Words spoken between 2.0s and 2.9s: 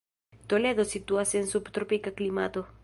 klimato.